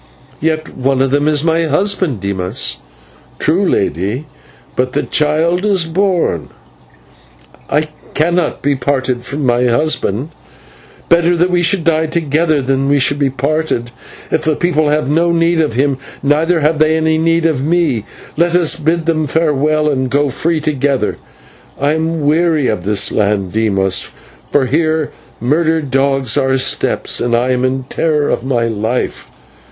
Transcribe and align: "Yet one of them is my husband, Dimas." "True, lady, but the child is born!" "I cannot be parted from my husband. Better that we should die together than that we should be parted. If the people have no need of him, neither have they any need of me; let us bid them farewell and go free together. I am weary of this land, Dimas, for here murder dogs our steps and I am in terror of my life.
"Yet 0.39 0.75
one 0.75 0.99
of 0.99 1.11
them 1.11 1.27
is 1.27 1.43
my 1.43 1.65
husband, 1.65 2.21
Dimas." 2.21 2.77
"True, 3.37 3.63
lady, 3.69 4.25
but 4.75 4.93
the 4.93 5.03
child 5.03 5.63
is 5.63 5.85
born!" 5.85 6.49
"I 7.69 7.83
cannot 8.15 8.63
be 8.63 8.75
parted 8.75 9.21
from 9.21 9.45
my 9.45 9.65
husband. 9.67 10.29
Better 11.07 11.37
that 11.37 11.51
we 11.51 11.61
should 11.61 11.83
die 11.83 12.07
together 12.07 12.63
than 12.63 12.85
that 12.85 12.89
we 12.93 12.97
should 12.97 13.19
be 13.19 13.29
parted. 13.29 13.91
If 14.31 14.43
the 14.43 14.55
people 14.55 14.89
have 14.89 15.07
no 15.07 15.31
need 15.31 15.61
of 15.61 15.73
him, 15.73 15.99
neither 16.23 16.61
have 16.61 16.79
they 16.79 16.97
any 16.97 17.19
need 17.19 17.45
of 17.45 17.63
me; 17.63 18.03
let 18.35 18.55
us 18.55 18.79
bid 18.79 19.05
them 19.05 19.27
farewell 19.27 19.87
and 19.87 20.09
go 20.09 20.29
free 20.29 20.61
together. 20.61 21.17
I 21.79 21.91
am 21.93 22.21
weary 22.25 22.65
of 22.67 22.85
this 22.85 23.11
land, 23.11 23.51
Dimas, 23.53 24.09
for 24.51 24.65
here 24.65 25.11
murder 25.39 25.79
dogs 25.79 26.39
our 26.39 26.57
steps 26.57 27.21
and 27.21 27.37
I 27.37 27.51
am 27.51 27.63
in 27.63 27.83
terror 27.83 28.29
of 28.31 28.43
my 28.43 28.63
life. 28.65 29.27